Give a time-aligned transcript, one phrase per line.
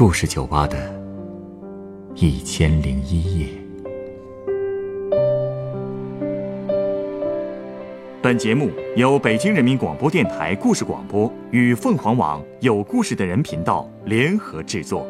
[0.00, 0.78] 故事酒吧的
[2.14, 3.46] 一千零一夜。
[8.22, 15.06] 本节目由北京人民广播电台故事广播与凤凰网有故事的人频道联合制作。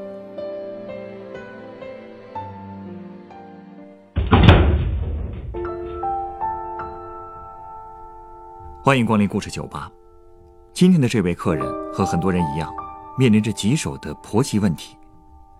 [8.82, 9.88] 欢迎光临故事酒吧。
[10.72, 12.68] 今天的这位客人和很多人一样，
[13.18, 14.96] 面临着棘手的婆媳问题。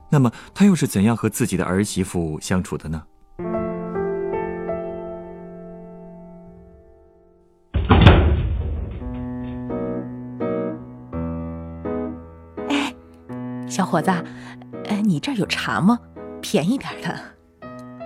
[0.09, 3.03] 那么，他又是怎样和自己的儿媳妇相处的呢？
[12.69, 12.95] 哎，
[13.69, 14.11] 小伙子，
[14.87, 15.99] 呃，你这儿有茶吗？
[16.41, 17.21] 便宜点的。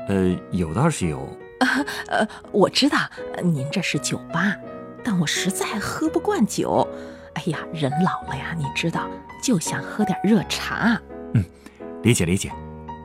[0.09, 1.27] 呃，有倒是有。
[2.09, 2.99] 呃，我知道
[3.43, 4.55] 您这是酒吧。
[5.03, 6.87] 但我实在喝不惯酒，
[7.35, 9.09] 哎呀，人老了呀，你知道，
[9.43, 11.01] 就想喝点热茶。
[11.35, 11.45] 嗯，
[12.03, 12.51] 理解理解。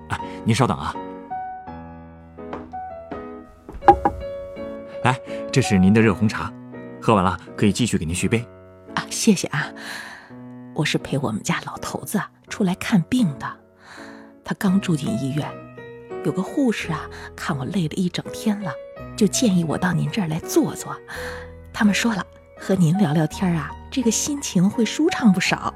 [0.09, 0.93] 啊，您稍等啊。
[5.03, 5.19] 来，
[5.51, 6.51] 这是您的热红茶，
[7.01, 8.45] 喝完了可以继续给您续杯。
[8.95, 9.67] 啊，谢谢啊。
[10.75, 13.47] 我是陪我们家老头子出来看病的，
[14.43, 15.45] 他刚住进医院，
[16.23, 17.01] 有个护士啊，
[17.35, 18.71] 看我累了一整天了，
[19.17, 20.95] 就建议我到您这儿来坐坐。
[21.73, 22.25] 他们说了，
[22.57, 25.73] 和您聊聊天啊，这个心情会舒畅不少。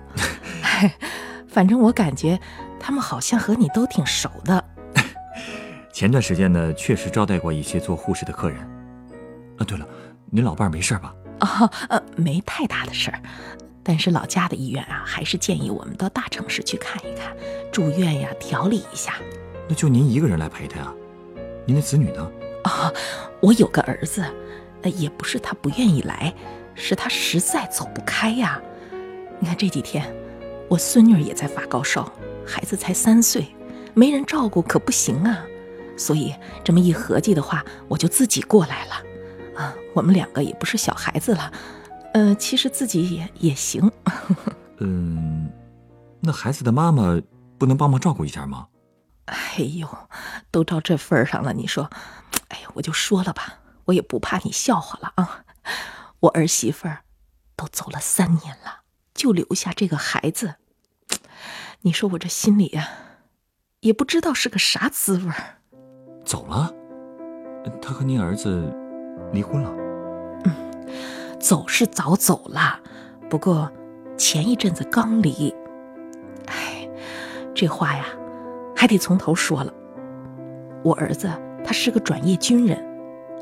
[1.47, 2.39] 反正我感觉
[2.80, 4.64] 他们好像和你都挺熟的。
[5.94, 8.59] 前段时间呢，确实招待过一些做护士的客人。
[9.58, 9.88] 啊，对了，
[10.31, 11.14] 您老伴儿没事吧？
[11.42, 13.22] 哦，呃，没太大的事儿，
[13.83, 17.36] 但是老家的医院啊，还是建议我们到大城市去看一看，
[17.72, 19.14] 住院呀，调理一下。
[19.67, 20.94] 那就您一个人来陪他呀？
[21.66, 22.31] 您的子女呢？
[22.64, 22.92] 啊，
[23.42, 24.25] 我有个儿子。
[24.98, 26.33] 也不是他不愿意来，
[26.75, 28.61] 是他实在走不开呀。
[29.39, 30.13] 你看这几天，
[30.69, 32.11] 我孙女也在发高烧，
[32.45, 33.47] 孩子才三岁，
[33.93, 35.45] 没人照顾可不行啊。
[35.97, 38.93] 所以这么一合计的话，我就自己过来了。
[39.55, 41.52] 啊，我们两个也不是小孩子了，
[42.14, 43.92] 呃，其实自己也也行。
[44.80, 45.52] 嗯，
[46.19, 47.21] 那孩子的妈妈
[47.58, 48.67] 不能帮忙照顾一下吗？
[49.25, 49.87] 哎呦，
[50.49, 51.89] 都到这份儿上了，你说，
[52.48, 53.59] 哎呀，我就说了吧。
[53.86, 55.43] 我也不怕你笑话了啊！
[56.23, 57.00] 我儿媳妇儿
[57.58, 60.56] 都走了三年了，就留下这个孩子。
[61.82, 62.88] 你说我这心里呀，
[63.82, 65.58] 也不知道是个啥滋味儿。
[66.23, 66.73] 走了？
[67.82, 68.73] 他和您儿子
[69.34, 69.70] 离婚了？
[70.45, 72.80] 嗯，走是早走了，
[73.30, 73.70] 不过
[74.17, 75.54] 前一阵子刚离。
[76.45, 76.90] 哎，
[77.54, 78.05] 这话呀，
[78.73, 79.73] 还得从头说了。
[80.86, 81.30] 我儿子
[81.66, 82.82] 他是个转业军人。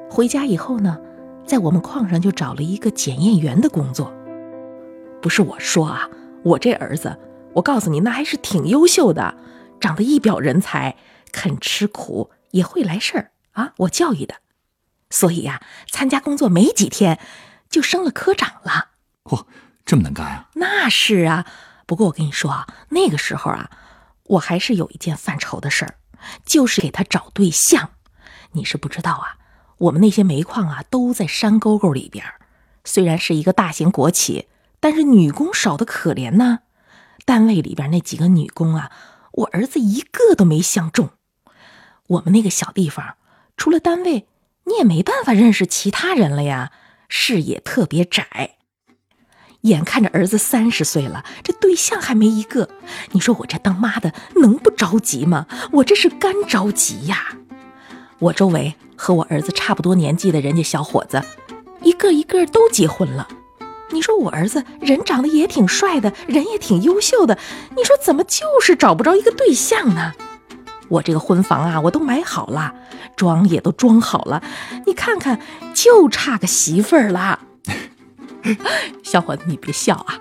[0.10, 1.00] 回家以后呢，
[1.46, 4.14] 在我们矿上就找了一个检验员的工作。
[5.22, 6.10] 不是我说啊，
[6.44, 7.18] 我这儿子，
[7.54, 9.36] 我告诉你，那还是挺优秀的，
[9.80, 10.96] 长得一表人才，
[11.32, 13.74] 肯吃苦，也会来事儿啊。
[13.78, 14.36] 我教育的，
[15.10, 17.20] 所以呀，参加工作没几天，
[17.70, 18.90] 就升了科长了。
[19.26, 19.46] 嚯，
[19.86, 20.50] 这么能干啊？
[20.56, 21.46] 那是啊。
[21.86, 23.70] 不过我跟你说啊，那个时候啊，
[24.24, 25.96] 我还是有一件犯愁的事儿，
[26.46, 27.92] 就是给他找对象。
[28.54, 29.38] 你是不知道啊。
[29.82, 32.24] 我们那些煤矿啊，都在山沟沟里边。
[32.84, 34.48] 虽然是一个大型国企，
[34.80, 36.60] 但是女工少的可怜呢。
[37.26, 38.92] 单位里边那几个女工啊，
[39.32, 41.10] 我儿子一个都没相中。
[42.08, 43.16] 我们那个小地方，
[43.58, 44.28] 除了单位，
[44.66, 46.72] 你也没办法认识其他人了呀，
[47.10, 48.58] 视野特别窄。
[49.62, 52.70] 眼看着儿子三十岁了，这对象还没一个，
[53.14, 55.48] 你说我这当妈的能不着急吗？
[55.74, 57.38] 我这是干着急呀！
[58.20, 61.24] 我周围和我儿子差不多年纪的人家小伙子，
[61.82, 63.28] 一个一个都结婚了。
[63.90, 67.36] 你说我儿子人长得也挺帅的，人也挺优秀的，
[67.76, 70.14] 你说怎么就是找不着一个对象呢？
[70.88, 72.76] 我这个婚房啊，我都买好了，
[73.16, 74.44] 装也都装好了，
[74.86, 75.40] 你看看，
[75.74, 77.40] 就差个媳妇儿了。
[79.02, 80.20] 小伙子，你别笑啊，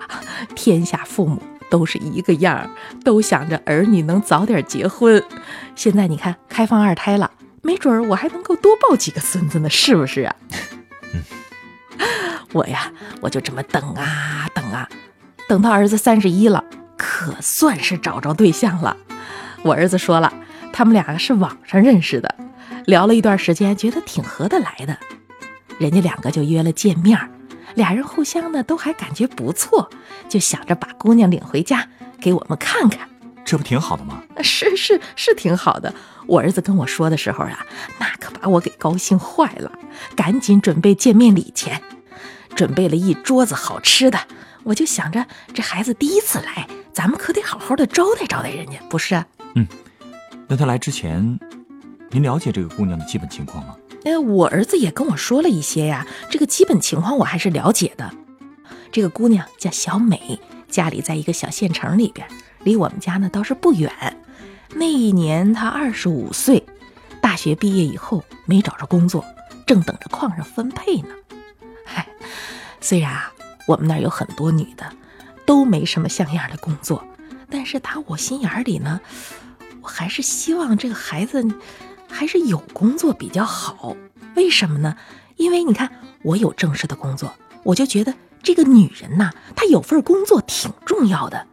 [0.55, 2.67] 天下父母都是一个样儿，
[3.03, 5.23] 都想着儿女能早点结婚。
[5.75, 7.29] 现在你看，开放二胎了。
[7.61, 10.35] 没准儿我还能够多抱几个孙子呢，是不是啊？
[12.53, 12.91] 我呀，
[13.21, 14.89] 我就这么等啊等啊，
[15.47, 16.63] 等到儿子三十一了，
[16.97, 18.97] 可算是找着对象了。
[19.63, 20.33] 我儿子说了，
[20.73, 22.35] 他们两个是网上认识的，
[22.85, 24.97] 聊了一段时间，觉得挺合得来的，
[25.77, 27.17] 人家两个就约了见面
[27.75, 29.89] 俩人互相呢都还感觉不错，
[30.27, 31.87] 就想着把姑娘领回家
[32.19, 33.07] 给我们看看。
[33.43, 34.23] 这不挺好的吗？
[34.41, 35.93] 是是是挺好的。
[36.27, 37.65] 我儿子跟我说的时候啊，
[37.99, 39.71] 那可把我给高兴坏了，
[40.15, 41.81] 赶紧准备见面礼钱，
[42.55, 44.19] 准备了一桌子好吃的。
[44.63, 49.21] 我就想着这孩子第一次来，咱们可得好好的招待招待人家，不是？
[49.55, 49.67] 嗯，
[50.47, 51.39] 那他来之前，
[52.11, 53.75] 您了解这个姑娘的基本情况吗？
[54.05, 58.09] 哎，我儿子也跟我说了一些呀，这个基本情况我还是了解的。
[58.91, 60.39] 这个姑娘叫小美，
[60.69, 62.27] 家里在一个小县城里边，
[62.63, 63.91] 离我们家呢倒是不远。
[64.73, 66.65] 那一年他二十五岁，
[67.21, 69.25] 大学毕业以后没找着工作，
[69.65, 71.09] 正等着矿上分配呢。
[71.85, 72.07] 嗨，
[72.79, 73.31] 虽然啊，
[73.67, 74.85] 我们那儿有很多女的，
[75.45, 77.03] 都没什么像样的工作，
[77.49, 79.01] 但是打我心眼里呢，
[79.81, 81.45] 我还是希望这个孩子
[82.07, 83.95] 还是有工作比较好。
[84.35, 84.95] 为什么呢？
[85.35, 85.91] 因为你看
[86.23, 87.33] 我有正式的工作，
[87.63, 91.45] 我就觉得这个女人呐，她有份工作挺重要的。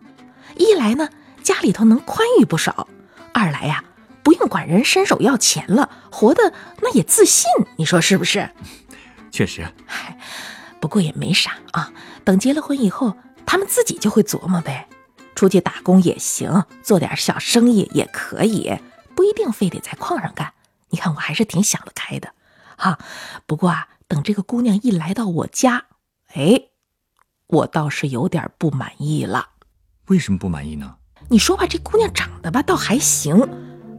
[0.59, 1.09] 一来呢，
[1.43, 2.87] 家里头能宽裕不少；
[3.33, 3.83] 二来呀，
[4.23, 6.53] 不用管人伸手要钱了，活的
[6.83, 7.49] 那也自信。
[7.77, 8.51] 你说是不是？
[9.31, 10.19] 确实，嗨，
[10.81, 11.93] 不过也没啥啊。
[12.25, 13.17] 等结了婚以后，
[13.47, 14.89] 他们自己就会琢磨呗，
[15.35, 18.79] 出去打工也行，做点小生意也可以，
[19.15, 20.53] 不一定非得在矿上干。
[20.91, 22.33] 你看，我还是挺想得开的，
[22.77, 22.99] 哈。
[23.47, 25.85] 不过啊，等这个姑娘一来到我家，
[26.35, 26.63] 哎，
[27.47, 29.51] 我倒是有点不满意了。
[30.09, 30.95] 为什么不满意呢？
[31.29, 33.39] 你说吧，这姑娘长得吧倒还行，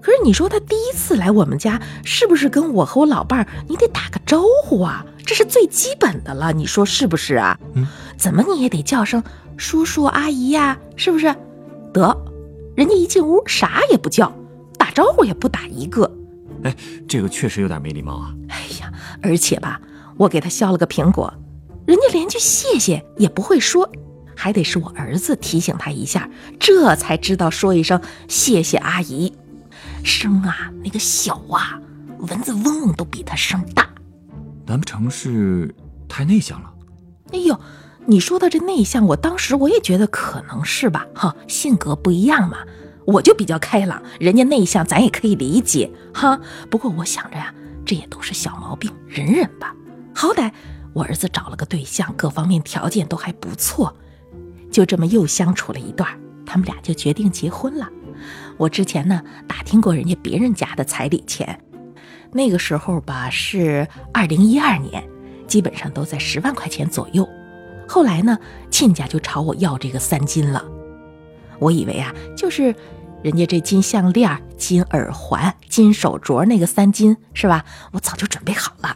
[0.01, 5.05] 可是你说她第一次来我们家，是不是跟我和我老伴儿，你得打个招呼啊？
[5.25, 7.59] 这是最基本的了，你说是不是啊？
[7.73, 9.23] 嗯，怎么你也得叫声
[9.57, 11.35] 叔叔阿姨呀，是不是？
[11.93, 12.17] 得，
[12.75, 14.33] 人家一进屋啥也不叫，
[14.77, 16.11] 打招呼也不打一个。
[16.63, 16.75] 哎，
[17.07, 18.33] 这个确实有点没礼貌啊。
[18.47, 18.91] 哎呀，
[19.21, 19.79] 而且吧，
[20.17, 21.31] 我给她削了个苹果，
[21.85, 23.87] 人家连句谢谢也不会说，
[24.39, 27.99] 还得是我儿子提醒他一下，这才知道说一声
[28.29, 29.33] 谢谢阿姨。
[30.01, 31.77] 声啊，那个小啊，
[32.19, 33.85] 蚊子嗡嗡都比他声大。
[34.65, 35.75] 难不成是
[36.07, 36.71] 太内向了？
[37.33, 37.59] 哎呦，
[38.05, 42.59] 你说的这内向，我当时我也觉得可能是吧，哈，性格不一样嘛。
[43.05, 46.39] 我就比较开朗，人家内向，咱也可以理解哈。
[46.71, 47.53] 不过我想着呀，
[47.85, 49.75] 这也都是小毛病，忍忍吧。
[50.15, 50.49] 好歹
[50.93, 53.93] 我儿子找了个对象，各方面条件都还不错，
[54.71, 56.09] 就这么又相处了一段，
[56.45, 57.89] 他们俩就决定结婚了。
[58.57, 61.59] 我之前呢打听过人家别人家的彩礼钱，
[62.31, 65.03] 那个时候吧是二零一二年，
[65.47, 67.27] 基本上都在十万块钱左右。
[67.87, 68.37] 后来呢，
[68.69, 70.63] 亲家就朝我要这个三金了。
[71.59, 72.75] 我以为啊，就是
[73.23, 77.65] 人家这金项链、金耳环、金手镯那个三金是吧？
[77.93, 78.95] 我早就准备好了。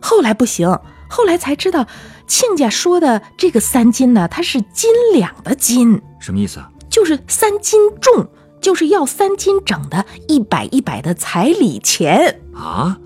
[0.00, 0.68] 后来不行，
[1.10, 1.86] 后来才知道，
[2.28, 6.70] 亲家说的这个三斤呢，它是斤两的斤，什么意思啊？
[6.88, 8.30] 就是三斤重，
[8.60, 12.40] 就是要三斤整的，一百一百的彩礼钱。
[12.54, 12.98] 啊，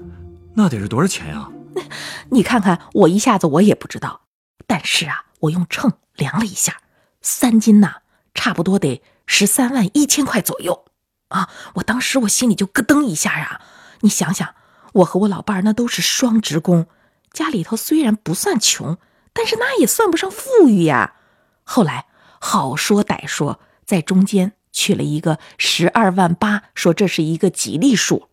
[0.54, 1.48] 那得是多少钱呀？
[2.30, 4.22] 你看看，我一下子我也不知道，
[4.66, 6.78] 但是啊，我用秤量了一下，
[7.22, 7.96] 三斤呐、
[8.34, 10.84] 差不多得十三万一千块左右
[11.28, 11.48] 啊！
[11.74, 13.60] 我当时我心里就咯噔一下啊！
[14.00, 14.54] 你想想，
[14.94, 16.86] 我和我老伴儿那都是双职工，
[17.32, 18.98] 家里头虽然不算穷，
[19.32, 21.14] 但是那也算不上富裕呀。
[21.64, 22.06] 后来
[22.40, 28.28] 好说歹说，在中间取了一个十二万八，说这是一个吉利数。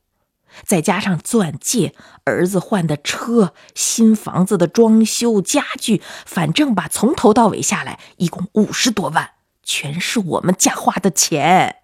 [0.66, 1.94] 再加上钻戒、
[2.24, 9.30] 儿子换的车、新房子的装修、家具，反正吧，从头到尾下来，一共五十多万，
[9.64, 11.76] 全是我们家花的钱。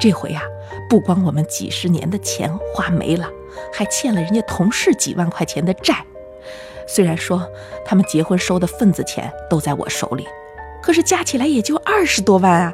[0.00, 0.42] 这回呀、
[0.88, 3.28] 不光我们几十年的钱花没了，
[3.74, 6.06] 还欠了人家同事几万块钱的债。
[6.88, 7.48] 虽然说
[7.84, 10.26] 他们结婚收的份子钱都在我手里，
[10.82, 12.72] 可是加起来也就二十多万啊。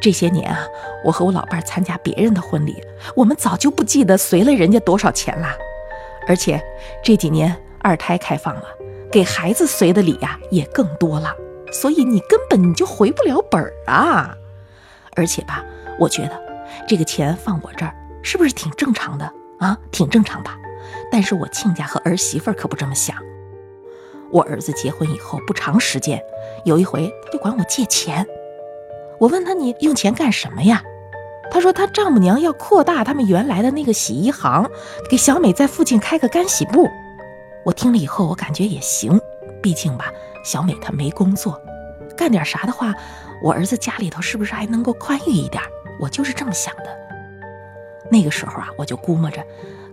[0.00, 0.66] 这些年啊，
[1.04, 2.82] 我和我老伴参加别人的婚礼，
[3.14, 5.54] 我们早就不记得随了人家多少钱啦。
[6.26, 6.62] 而且
[7.02, 8.64] 这几年二胎开放了，
[9.10, 11.34] 给孩子随的礼呀、也更多了，
[11.72, 14.34] 所以你根本你就回不了本儿啊。
[15.16, 15.64] 而且吧，
[15.98, 16.40] 我觉得
[16.86, 19.78] 这个钱放我这儿是不是挺正常的啊？
[19.90, 20.57] 挺正常吧。
[21.10, 23.16] 但是我亲家和儿媳妇可不这么想。
[24.30, 26.20] 我儿子结婚以后不长时间，
[26.64, 28.26] 有一回他就管我借钱。
[29.18, 30.82] 我问他你用钱干什么呀？
[31.50, 34.68] 他说他丈母娘要扩大他们原来的那个洗衣行，
[35.08, 36.86] 给小美在附近开个干洗部。
[37.64, 39.18] 我听了以后，我感觉也行，
[39.62, 40.12] 毕竟吧，
[40.44, 41.58] 小美她没工作，
[42.14, 42.94] 干点啥的话，
[43.42, 45.62] 我儿子家里头是不是还能够宽裕一点？
[45.98, 46.84] 我就是这么想的。
[48.10, 49.42] 那个时候啊，我就估摸着，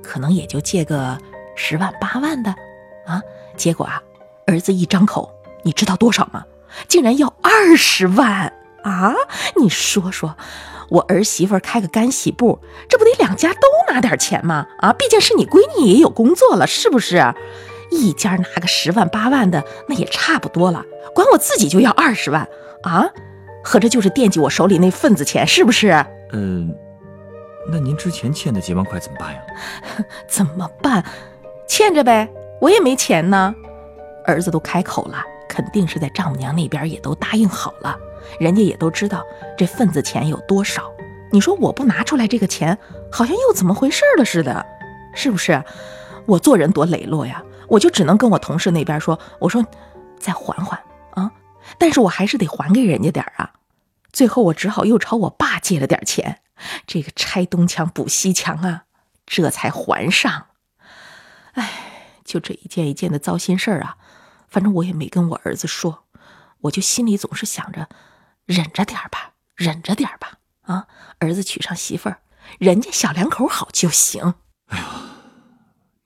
[0.05, 1.17] 可能也就借个
[1.55, 2.51] 十万八万的，
[3.05, 3.21] 啊，
[3.57, 4.01] 结果啊，
[4.47, 5.29] 儿子一张口，
[5.63, 6.45] 你知道多少吗？
[6.87, 9.13] 竟然要二十万啊！
[9.55, 10.35] 你说说，
[10.89, 12.59] 我儿媳妇开个干洗部，
[12.89, 14.67] 这不得两家都拿点钱吗？
[14.79, 17.33] 啊，毕竟是你闺女也有工作了，是不是？
[17.91, 20.83] 一家拿个十万八万的，那也差不多了。
[21.13, 22.47] 管我自己就要二十万
[22.83, 23.07] 啊？
[23.63, 26.05] 合着就是惦记我手里那份子钱，是不是？
[26.33, 26.75] 嗯，
[27.67, 29.41] 那您之前欠的几万块怎么办呀？
[30.27, 31.03] 怎么办？
[31.67, 32.29] 欠着呗，
[32.61, 33.53] 我也没钱呢。
[34.25, 37.97] 儿子都开口了，肯定是在丈母娘那边也都答应好了，
[38.39, 39.23] 人家也都知道
[39.57, 40.91] 这份子钱有多少。
[41.31, 42.77] 你说我不拿出来这个钱，
[43.11, 44.65] 好像又怎么回事了似的，
[45.13, 45.63] 是不是？
[46.25, 49.63] 我做人多磊落呀，我就只能跟我同事那边说，我说
[50.19, 50.79] 再缓缓
[51.11, 51.31] 啊，
[51.77, 53.51] 但是我还是得还给人家点啊。
[54.15, 56.41] 最后我只好又朝我爸借了点钱，
[56.87, 58.85] 这个拆东墙补西墙啊，
[59.25, 60.47] 这才还上。
[61.51, 63.97] 哎，就这一件一件的糟心事儿啊，
[64.47, 66.05] 反正我也没跟我儿子说，
[66.61, 67.89] 我就心里总是想着，
[68.45, 70.39] 忍着点吧，忍着点吧。
[70.61, 70.87] 啊，
[71.19, 72.21] 儿子娶上媳妇儿，
[72.57, 74.35] 人家小两口好就行。
[74.67, 74.85] 哎呀，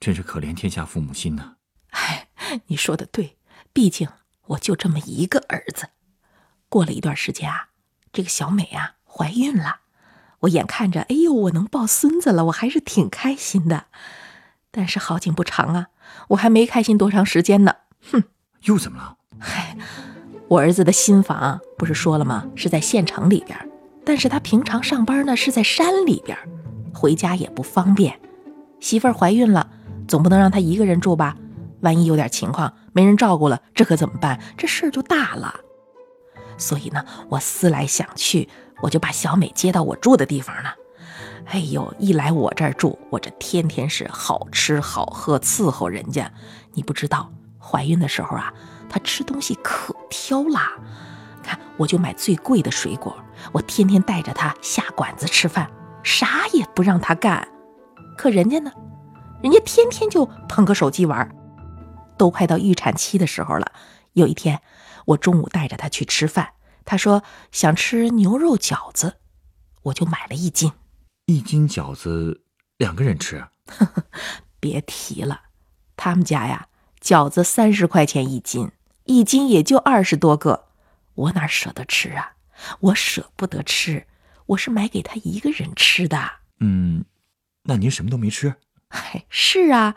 [0.00, 1.54] 真是可怜天下父母心呐！
[1.90, 2.28] 哎，
[2.66, 3.38] 你说的对，
[3.72, 4.08] 毕竟
[4.46, 5.90] 我就这么一个儿子。
[6.68, 7.69] 过了一段时间啊，
[8.12, 9.80] 这个小美啊怀孕了，
[10.40, 13.84] 我眼看着，哎呦，我能抱孙子了，我还是挺开心的。
[14.70, 15.88] 但是好景不长啊，
[16.28, 17.74] 我还没开心多长时间呢。
[18.10, 18.24] 哼，
[18.64, 19.16] 又怎么了？
[19.38, 19.76] 嗨，
[20.48, 22.46] 我儿子的新房不是说了吗？
[22.54, 23.58] 是在县城里边。
[24.04, 26.36] 但是他平常上班呢是在山里边，
[26.92, 28.18] 回家也不方便。
[28.80, 29.70] 媳妇儿怀孕了，
[30.08, 31.36] 总不能让他一个人住吧？
[31.80, 34.40] 万一有点情况，没人照顾了，这可怎么办？
[34.56, 35.54] 这事儿就大了。
[36.60, 38.48] 所以呢，我思来想去，
[38.82, 40.74] 我就把小美接到我住的地方了。
[41.46, 46.30] 哎呦，一来我这儿住，我这天天是好吃好喝伺候人家。
[46.74, 48.52] 你不知道，怀孕的时候啊，
[48.88, 50.74] 她吃东西可挑啦。
[51.42, 53.16] 看，我就买最贵的水果，
[53.50, 55.68] 我天天带着她下馆子吃饭，
[56.04, 57.48] 啥也不让她干。
[58.16, 58.70] 可人家呢，
[59.42, 61.28] 人家天天就捧个手机玩。
[62.18, 63.72] 都快到预产期的时候了，
[64.12, 64.60] 有一天
[65.06, 66.54] 我中午带着他去吃饭，
[66.84, 69.16] 他说想吃牛肉饺子，
[69.82, 70.72] 我就买了一斤。
[71.26, 72.42] 一斤饺子
[72.76, 73.46] 两个人吃？
[74.60, 75.42] 别提了，
[75.96, 76.68] 他们家呀，
[77.00, 78.70] 饺子三十块钱一斤，
[79.04, 80.68] 一斤也就二十多个。
[81.14, 82.32] 我哪舍得吃啊？
[82.80, 84.06] 我舍不得吃，
[84.46, 86.30] 我是买给他一个人吃的。
[86.58, 87.04] 嗯，
[87.62, 88.54] 那您什么都没吃？
[88.88, 89.94] 嗨，是啊，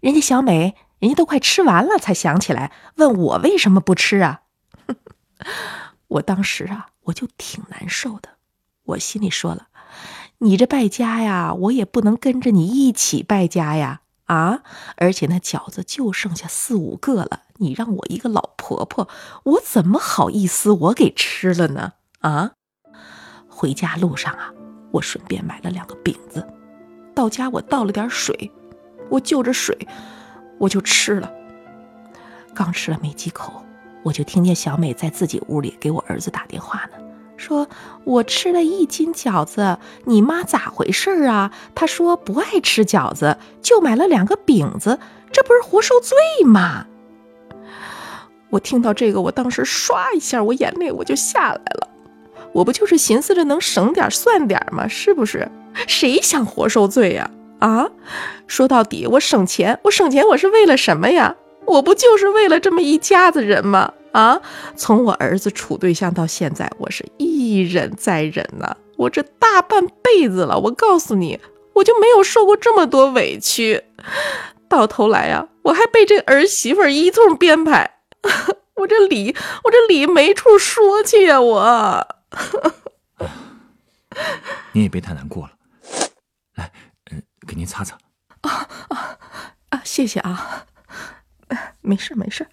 [0.00, 4.42] 人家小美，人家都快吃完了才想起来问我为什么不吃啊？
[6.06, 8.28] 我当时啊，我就挺难受的，
[8.84, 9.66] 我心里说了，
[10.38, 14.02] 你这败家呀，我也不能跟着你一起败家呀。
[14.26, 14.62] 啊！
[14.96, 19.08] 而且那饺子就剩下四五个了，你让我一个老婆婆，
[19.42, 21.94] 我怎么好意思我给吃了呢？
[22.20, 22.52] 啊！
[23.48, 24.52] 回家路上啊，
[24.92, 26.46] 我顺便买了两个饼子，
[27.12, 28.52] 到家我倒了点水，
[29.10, 29.76] 我就着水，
[30.60, 31.32] 我就吃了。
[32.54, 33.64] 刚吃了没几口，
[34.02, 36.98] 我就听见小美在自己屋里给我儿子打电话呢。
[37.38, 37.66] 说
[38.04, 41.50] 我吃了一斤饺子，你妈咋回事啊？
[41.74, 44.98] 她说不爱吃饺子，就买了两个饼子，
[45.32, 46.86] 这不是活受罪吗？
[48.50, 51.88] 我听到这个，我当时唰一下，我眼泪我就下来了。
[52.52, 54.86] 我不就是寻思着能省点算点吗？
[54.86, 55.50] 是不是？
[55.86, 57.30] 谁想活受罪呀？
[57.60, 57.88] 啊
[58.46, 61.36] 说到底，我省钱，我省钱，我是为了什么呀？
[61.66, 63.92] 我不就是为了这么一家子人吗？
[64.12, 64.40] 啊！
[64.74, 68.76] 从我儿子处对象到现在，我是一忍再忍呐。
[68.96, 71.38] 我这大半辈子了，我告诉你，
[71.74, 73.80] 我就没有受过这么多委屈。
[74.68, 77.98] 到头来呀，我还被这儿媳妇一通编排，
[78.74, 81.40] 我这理，我这理没处说去呀！
[81.40, 82.06] 我，
[84.72, 85.50] 你也别太难过了。
[87.50, 87.98] 给您擦擦。
[88.42, 89.18] 啊啊
[89.70, 89.82] 啊！
[89.84, 90.66] 谢谢啊。
[91.82, 92.46] 没事没事，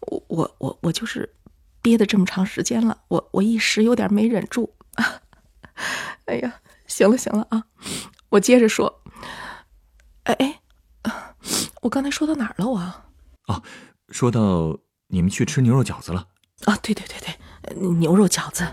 [0.00, 1.36] 我我我我就是
[1.80, 4.74] 憋的这么长时间了，我我一时有点没忍住。
[6.26, 7.64] 哎呀，行了行了啊，
[8.30, 9.02] 我接着说。
[10.24, 10.60] 哎哎，
[11.82, 12.66] 我刚才说到哪儿了？
[12.66, 12.78] 我
[13.46, 13.62] 哦，
[14.08, 14.76] 说到
[15.06, 16.26] 你们去吃牛肉饺子了。
[16.64, 18.66] 啊，对对对对，牛肉饺子，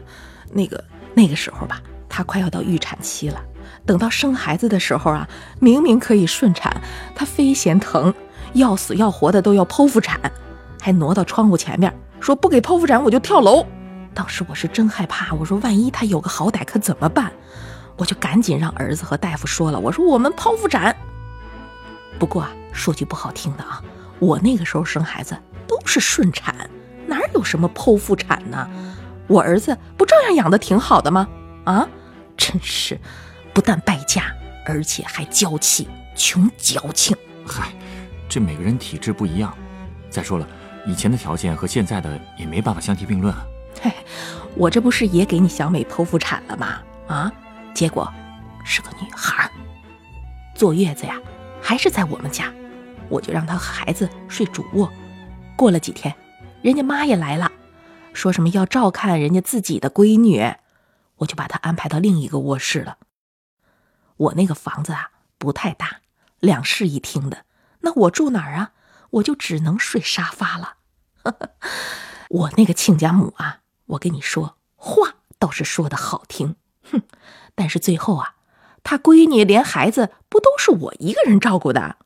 [0.52, 0.84] 那个
[1.16, 3.42] 那个时候吧，她快要到预产期了，
[3.86, 5.28] 等到生孩子的时候啊，
[5.60, 6.82] 明明可以顺产，
[7.16, 8.14] 她非嫌疼。
[8.54, 10.20] 要死要活的都要剖腹产，
[10.82, 13.66] 还挪到窗户前面说不给剖腹产我就跳楼。
[14.14, 17.32] 当时我是真害怕，我说万一他有个好歹可怎么办？
[17.98, 20.96] 我就赶紧让儿子和大夫说了，我说我们剖腹产。
[22.18, 23.84] 不过啊，说句不好听的啊，
[24.20, 26.70] 我那个时候生孩子都是顺产，
[27.06, 28.68] 哪有什么剖腹产呢？
[29.28, 31.28] 我儿子不照样养的挺好的吗？
[31.66, 31.88] 啊，
[32.38, 33.00] 真是
[33.58, 34.32] 不但败家，
[34.68, 37.18] 而且还娇气，穷矫情。
[37.44, 37.74] 嗨。
[38.30, 39.52] 这每个人体质不一样。
[40.12, 40.48] 再说了，
[40.86, 43.44] 以前的条件和现在的也没办法相提并论啊。
[43.82, 43.92] 嘿，
[44.54, 46.80] 我这不是也给你小美剖腹产了吗？
[47.08, 47.34] 啊，
[47.74, 48.08] 结果
[48.64, 49.50] 是个女孩，
[50.54, 51.16] 坐月子呀，
[51.60, 52.54] 还是在我们家，
[53.10, 54.88] 我就让她和孩子睡主卧。
[55.56, 56.14] 过了几天，
[56.62, 57.52] 人家妈也来了，
[58.14, 60.48] 说什么要照看人家自己的闺女，
[61.16, 62.98] 我就把她安排到另一个卧室了。
[64.18, 66.02] 我那个房子啊不太大，
[66.40, 67.46] 两室一厅的，
[67.82, 68.72] 那我住哪儿啊？
[69.12, 70.76] 我就只能睡沙发了。
[72.30, 76.56] 我那个亲家母啊，我跟你说话倒是说的好听，
[76.92, 77.02] 哼，
[77.56, 78.36] 但是最后啊，
[78.84, 81.98] 她闺女连孩子不都是我一个人照顾的？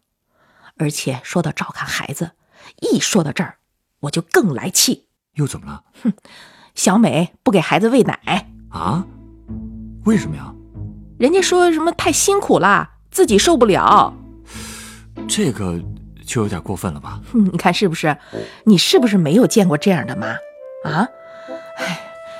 [0.78, 2.32] 而且说到照看孩子，
[2.82, 3.58] 一说到这儿，
[4.02, 5.08] 我就更来气。
[5.34, 5.84] 又怎么了？
[6.04, 6.14] 哼，
[6.76, 9.06] 小美不给孩子喂奶啊？
[10.06, 10.54] 为什么呀？
[11.22, 14.12] 人家说什么太辛苦了，自己受不了。
[15.30, 15.80] 这个。
[16.24, 17.20] 就有点过分了吧？
[17.34, 18.16] 你看是不是？
[18.64, 20.28] 你是不是没有见过这样的妈
[20.86, 21.06] 啊？
[21.78, 22.00] 哎，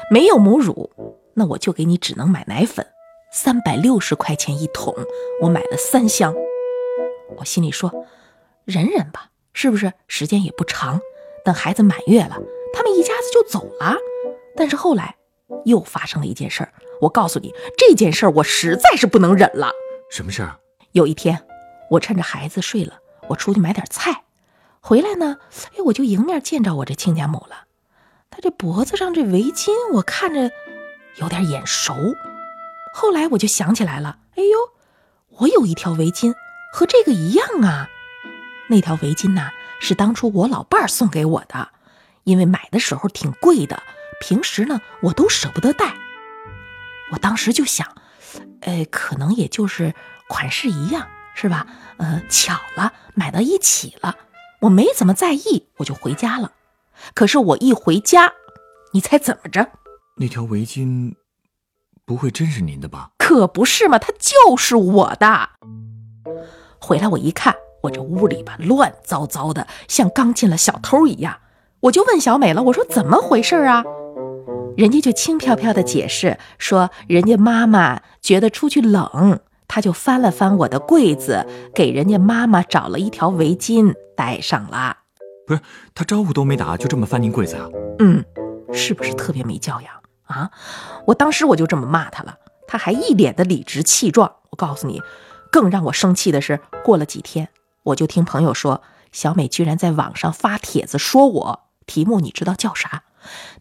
[0.10, 0.90] 没有母乳，
[1.34, 2.88] 那我就给你只能买奶粉，
[3.34, 4.96] 三百六十块钱一桶，
[5.42, 6.34] 我买了三箱。
[7.38, 7.92] 我心里说，
[8.64, 9.92] 忍忍吧，是不是？
[10.08, 11.02] 时间也不长，
[11.44, 12.38] 等孩子满月了，
[12.74, 13.98] 他们一家子就走了。
[14.56, 15.14] 但是后来
[15.66, 19.72] 又发生了一件事儿，我告诉你，这件事儿我实在是不能忍了。
[20.10, 20.58] 什么事儿？
[20.92, 21.46] 有一天，
[21.90, 23.00] 我趁着孩子睡了。
[23.30, 24.24] 我出去买点菜，
[24.82, 25.38] 回来呢，
[25.78, 27.66] 哎，我就迎面见着我这亲家母了。
[28.30, 30.52] 她这脖子上这围巾，我看着
[31.16, 31.94] 有点眼熟。
[32.94, 34.58] 后来我就想起来了，哎呦，
[35.40, 36.34] 我有一条围巾
[36.74, 37.90] 和这个一样啊。
[38.70, 41.70] 那条围巾呢，是当初我老伴儿送给我的，
[42.26, 43.82] 因为买的时候挺贵的，
[44.20, 45.94] 平时呢我都舍不得戴。
[47.12, 47.88] 我当时就想，
[48.62, 49.94] 呃，可能也就是
[50.28, 51.08] 款式一样。
[51.34, 51.66] 是吧？
[51.96, 54.18] 呃，巧了，买到一起了。
[54.60, 56.52] 我没怎么在意，我就回家了。
[57.16, 58.34] 可是我一回家，
[58.92, 59.66] 你猜怎么着？
[60.18, 61.16] 那条围巾
[62.06, 63.12] 不会真是您的吧？
[63.18, 65.50] 可不是嘛，它就是我的。
[66.78, 71.40] 回来我一看，我这屋里吧乱糟糟的，像刚进了小偷一样。
[71.80, 73.86] 我就问小美了，我说怎么回事啊？
[74.78, 79.40] 人家就轻飘飘的解释说，人家妈妈觉得出去冷。
[79.68, 84.98] 她就翻了翻我的柜子，给人家妈妈找了一条围巾戴上了。
[85.48, 85.62] 不是
[85.96, 87.68] 他招呼都没打，就这么翻您柜子啊？
[88.00, 88.24] 嗯，
[88.74, 89.94] 是不是特别没教养
[90.26, 90.52] 啊？
[91.08, 92.36] 我当时我就这么骂他了，
[92.68, 94.32] 他还一脸的理直气壮。
[94.50, 95.02] 我告诉你，
[95.52, 97.48] 更让我生气的是，过了几天，
[97.84, 98.82] 我就听朋友说，
[99.12, 103.04] 小美居然在网上发帖子说我，题目你知道叫啥？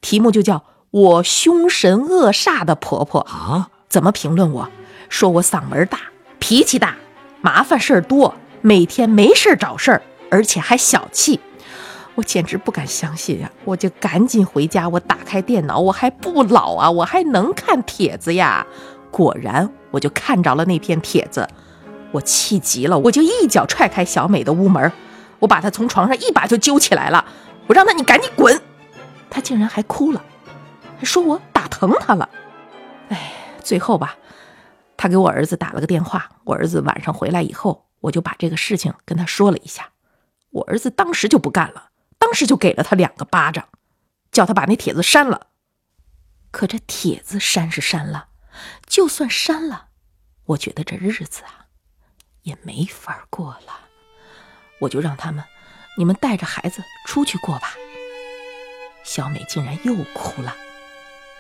[0.01, 3.69] 题目就叫我凶神恶煞的婆婆啊？
[3.89, 4.69] 怎么评论我？
[5.09, 6.01] 说我嗓门大，
[6.41, 6.97] 脾气大，
[7.41, 11.39] 麻烦事儿多，每天没事儿找事儿，而且还小气，
[12.17, 13.49] 我简直不敢相信呀！
[13.65, 18.67] 我就赶紧回家，我打开电脑，我还不老啊，我还能看帖子呀。
[19.13, 21.49] 果然，我就看着了那篇帖子，
[22.11, 24.91] 我气急了，我就一脚踹开小美的屋门，
[25.39, 27.25] 我把她从床上一把就揪起来了，
[27.69, 28.61] 我让她你赶紧滚，
[29.31, 30.40] 她竟然还哭了，还
[31.01, 32.29] 还说我打疼他了。
[33.09, 33.33] 哎，
[33.65, 34.19] 最后吧。
[34.99, 39.93] 他给我儿子打了个电话，我儿子晚上回来以后，我就把这个事情跟他说了一下。
[40.51, 43.67] 我儿子当时就不干了，当时就给了他两个巴掌，
[44.31, 45.47] 叫他把那帖子删了。
[46.51, 48.29] 可这帖子删是删了，
[48.85, 49.87] 就算删了，
[50.45, 51.65] 我觉得这日子啊
[52.43, 53.89] 也没法过了。
[54.81, 55.43] 我就让他们，
[55.97, 57.73] 你们带着孩子出去过吧。
[59.03, 60.55] 小美竟然又哭了，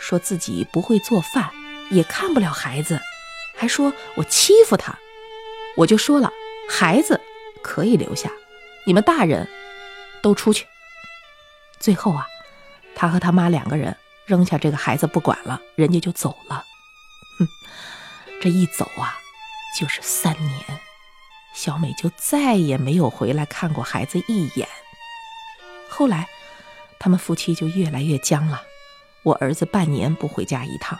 [0.00, 1.50] 说自己不会做饭，
[1.90, 3.00] 也看不了孩子。
[3.56, 4.98] 还说我欺负他，
[5.76, 6.32] 我就说了，
[6.68, 7.20] 孩子
[7.62, 8.32] 可以留下，
[8.86, 9.46] 你们大人
[10.22, 10.66] 都出去。
[11.78, 12.26] 最后啊，
[12.94, 16.64] 他和他妈两个人扔下这个孩子不管了，人家就走了。
[17.38, 17.46] 哼，
[18.40, 19.18] 这一走啊，
[19.78, 20.64] 就是三年，
[21.54, 24.66] 小美就再也没有回来看过孩子一眼。
[25.88, 26.26] 后来，
[26.98, 28.62] 他们夫妻就越来越僵了。
[29.22, 30.98] 我儿子半年不回家一趟，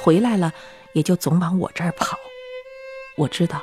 [0.00, 0.52] 回来了。
[0.94, 2.18] 也就总往我这儿跑，
[3.16, 3.62] 我知道，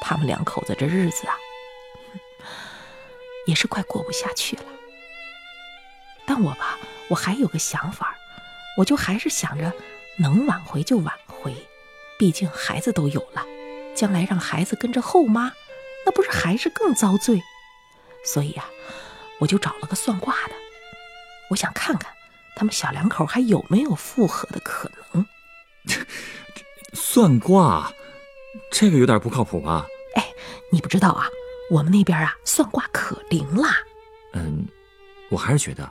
[0.00, 1.36] 他们两口子这日子啊，
[3.46, 4.62] 也是快过不下去了。
[6.24, 8.16] 但我吧，我还有个想法，
[8.78, 9.72] 我就还是想着
[10.20, 11.52] 能挽回就挽回，
[12.16, 13.44] 毕竟孩子都有了，
[13.96, 15.52] 将来让孩子跟着后妈，
[16.06, 17.42] 那不是还是更遭罪？
[18.24, 18.70] 所以啊，
[19.40, 20.54] 我就找了个算卦的，
[21.50, 22.14] 我想看看
[22.54, 25.26] 他们小两口还有没有复合的可能。
[26.92, 27.92] 算卦，
[28.70, 29.86] 这个有点不靠谱吧？
[30.14, 30.26] 哎，
[30.70, 31.26] 你不知道啊，
[31.70, 33.76] 我们那边啊，算卦可灵啦。
[34.34, 34.66] 嗯，
[35.30, 35.90] 我还是觉得，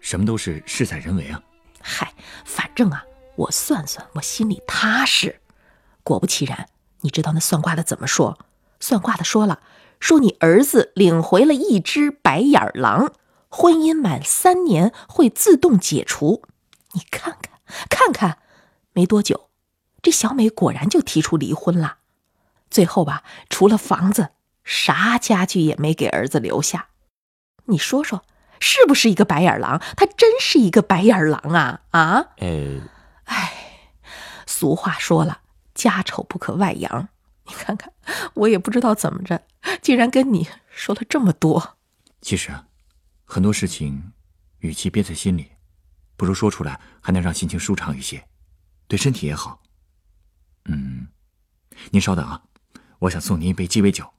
[0.00, 1.42] 什么都是事在人为啊。
[1.80, 2.12] 嗨，
[2.44, 3.04] 反正啊，
[3.36, 5.40] 我算算，我心里踏实。
[6.02, 6.68] 果不其然，
[7.02, 8.38] 你知道那算卦的怎么说？
[8.80, 9.60] 算卦的说了，
[10.00, 13.12] 说你儿子领回了一只白眼狼，
[13.48, 16.42] 婚姻满三年会自动解除。
[16.92, 18.38] 你看看，看看，
[18.92, 19.50] 没多久，
[20.02, 21.98] 这小美果然就提出离婚了。
[22.70, 24.30] 最后吧，除了房子，
[24.64, 26.88] 啥家具也没给儿子留下。
[27.64, 28.24] 你说说，
[28.60, 29.80] 是不是一个白眼狼？
[29.96, 31.82] 他真是一个白眼狼啊！
[31.90, 32.26] 啊？
[32.38, 32.80] 呃，
[33.24, 33.52] 唉，
[34.46, 35.40] 俗话说了，
[35.74, 37.08] 家丑不可外扬。
[37.46, 37.92] 你看看，
[38.34, 39.42] 我也不知道怎么着，
[39.80, 41.76] 竟然跟你说了这么多。
[42.20, 42.66] 其实啊，
[43.30, 44.12] 很多事情，
[44.60, 45.52] 与其憋在心里，
[46.16, 48.26] 不如说出来，还能让心情舒畅一些，
[48.86, 49.62] 对身体也好。
[50.64, 51.06] 嗯，
[51.90, 52.42] 您稍等啊，
[53.00, 54.10] 我想送您一杯鸡尾酒。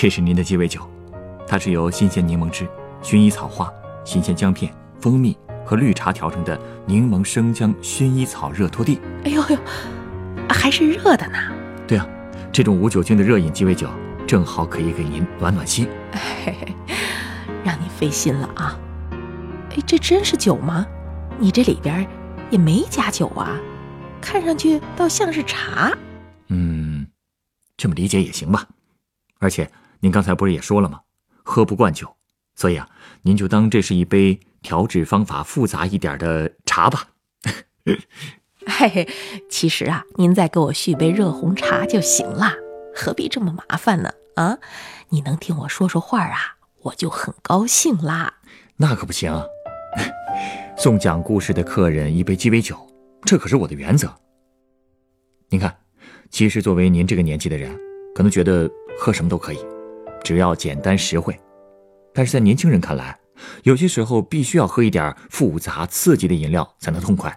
[0.00, 0.88] 这是您的鸡尾酒，
[1.44, 2.64] 它是由新鲜柠檬汁、
[3.02, 3.68] 薰衣草花、
[4.04, 6.56] 新鲜姜片、蜂蜜和绿茶调成的
[6.86, 9.00] 柠檬生姜薰衣草热拖地。
[9.24, 9.58] 哎呦呦，
[10.48, 11.52] 还是热的呢！
[11.84, 12.06] 对啊，
[12.52, 13.90] 这种无酒精的热饮鸡尾酒，
[14.24, 15.88] 正好可以给您暖暖心。
[17.64, 18.78] 让你费心了啊！
[19.70, 20.86] 哎，这真是酒吗？
[21.40, 22.08] 你这里边
[22.50, 23.58] 也没加酒啊，
[24.20, 25.90] 看上去倒像是茶。
[26.50, 27.04] 嗯，
[27.76, 28.64] 这么理解也行吧。
[29.40, 29.68] 而且
[30.00, 31.00] 您刚才不是也说了吗？
[31.42, 32.16] 喝不惯酒，
[32.54, 32.88] 所以啊，
[33.22, 37.08] 您就当这是一杯调制方法复杂一点的茶吧。
[38.66, 39.08] 嘿嘿，
[39.48, 42.52] 其实啊，您再给我续杯热红茶就行了，
[42.94, 44.12] 何必这么麻烦呢？
[44.34, 44.58] 啊，
[45.08, 48.34] 你能听我说说话啊，我就很高兴啦。
[48.76, 49.32] 那可不行，
[50.76, 52.76] 送讲故事的客人一杯鸡尾酒，
[53.22, 54.14] 这可是我的原则。
[55.48, 55.74] 您看，
[56.28, 57.74] 其实作为您这个年纪的人，
[58.14, 59.58] 可能觉得喝什么都可以，
[60.22, 61.38] 只要简单实惠。
[62.12, 63.16] 但是在年轻人看来，
[63.62, 67.34] 有些时候必须要喝一点复杂刺激的饮料才能痛快。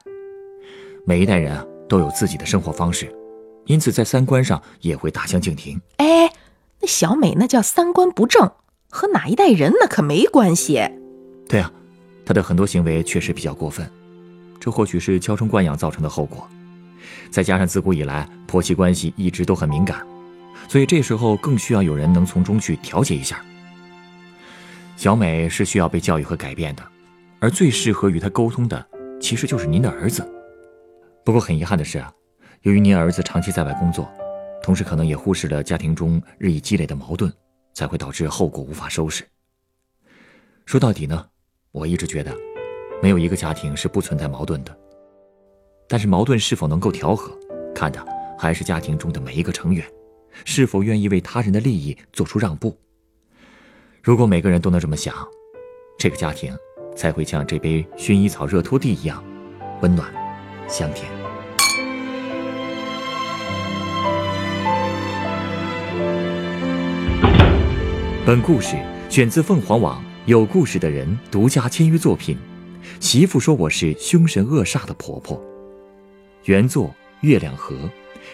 [1.05, 3.13] 每一代人啊都有自己的生活方式，
[3.65, 5.79] 因此在三观上也会大相径庭。
[5.97, 6.31] 哎，
[6.79, 8.49] 那小美那叫三观不正，
[8.89, 10.81] 和哪一代人那可没关系。
[11.47, 11.71] 对啊，
[12.25, 13.89] 她的很多行为确实比较过分，
[14.59, 16.47] 这或许是娇生惯养造成的后果。
[17.29, 20.05] 再加上自古以来婆媳关系一直都很敏感，
[20.71, 23.43] 所以这时候更需要有人能从中去调节一下。
[24.95, 26.83] 小美是需要被教育和改变的，
[27.41, 28.87] 而最适合与她沟通的，
[29.19, 30.25] 其实就是您的儿子。
[31.25, 32.09] 不过很遗憾的是啊，
[32.61, 34.09] 由于您儿子长期在外工作，
[34.63, 37.29] 同时可能也忽视了家庭中日益积累的矛盾，
[37.73, 39.25] 才会导致后果无法收拾。
[40.65, 41.25] 说到底呢，
[41.73, 42.33] 我一直觉得，
[43.03, 44.73] 没有一个家庭是不存在矛盾的。
[45.89, 47.37] 但是矛盾是否能够调和，
[47.75, 48.01] 看的
[48.39, 49.85] 还是家庭中的每一个成员，
[50.45, 52.77] 是否愿意为他人的利益做出让步。
[54.01, 55.13] 如果每个人都能这么想，
[55.97, 56.55] 这个家庭
[56.95, 59.23] 才会像这杯薰衣草热拖地一样，
[59.81, 60.11] 温暖
[60.67, 61.11] 香甜。
[68.25, 68.75] 本故事
[69.09, 72.35] 选自凤凰网有故事的人独家签约作品，
[72.99, 75.37] 《媳妇说我是凶神恶煞的婆婆》。
[76.45, 77.75] 原作月亮河，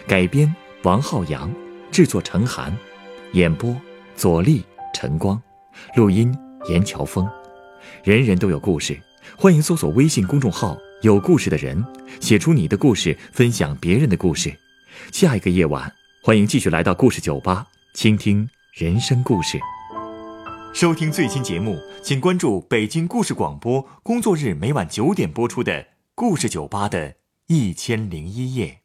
[0.06, 1.50] 改编王浩洋，
[1.90, 2.76] 制作陈寒，
[3.32, 3.74] 演播
[4.14, 5.40] 左立、陈光，
[5.96, 6.36] 录音
[6.68, 7.28] 严乔峰。
[8.04, 8.98] 人人都有故事，
[9.36, 11.82] 欢迎搜索微信公众号“有故事的人”，
[12.20, 14.54] 写出你的故事，分享别人的故事。
[15.12, 19.58] 下一个夜晚，欢迎继续来到故事酒吧，倾听人生故事。
[20.74, 25.72] 收听最新节目，请关注北京故事广播，工作日每晚九点播出的
[26.14, 27.14] 《故事酒吧》的
[27.46, 28.77] 一千零一夜。